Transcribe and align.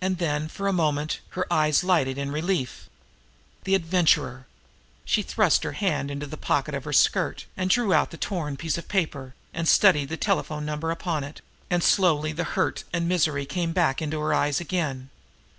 And 0.00 0.16
then, 0.16 0.48
for 0.48 0.66
a 0.68 0.72
moment, 0.72 1.20
her 1.36 1.46
eyes 1.52 1.84
lighted 1.84 2.16
in 2.16 2.32
relief. 2.32 2.88
The 3.64 3.74
Adventurer! 3.74 4.46
She 5.04 5.20
thrust 5.20 5.64
her 5.64 5.72
hand 5.72 6.10
into 6.10 6.24
the 6.26 6.38
pocket 6.38 6.72
of 6.72 6.84
her 6.84 6.94
skirt, 6.94 7.44
and 7.54 7.68
drew 7.68 7.92
out 7.92 8.10
the 8.10 8.16
torn 8.16 8.56
piece 8.56 8.78
of 8.78 8.88
paper, 8.88 9.34
and 9.52 9.68
studied 9.68 10.08
the 10.08 10.16
telephone 10.16 10.64
number 10.64 10.90
upon 10.90 11.24
it 11.24 11.42
and 11.68 11.84
slowly 11.84 12.32
the 12.32 12.44
hurt 12.56 12.84
and 12.90 13.06
misery 13.06 13.44
came 13.44 13.72
back 13.74 14.00
into 14.00 14.18
her 14.18 14.32
eyes 14.32 14.60
again. 14.62 15.10